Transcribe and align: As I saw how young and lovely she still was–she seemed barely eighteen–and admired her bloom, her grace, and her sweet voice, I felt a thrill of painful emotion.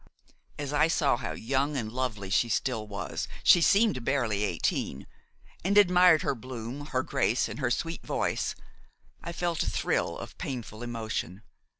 As 0.57 0.73
I 0.73 0.87
saw 0.87 1.15
how 1.15 1.33
young 1.33 1.77
and 1.77 1.91
lovely 1.91 2.31
she 2.31 2.49
still 2.49 2.87
was–she 2.87 3.61
seemed 3.61 4.03
barely 4.03 4.41
eighteen–and 4.41 5.77
admired 5.77 6.23
her 6.23 6.33
bloom, 6.33 6.87
her 6.87 7.03
grace, 7.03 7.47
and 7.47 7.59
her 7.59 7.69
sweet 7.69 8.01
voice, 8.01 8.55
I 9.23 9.31
felt 9.31 9.61
a 9.61 9.69
thrill 9.69 10.17
of 10.17 10.39
painful 10.39 10.81
emotion. 10.81 11.43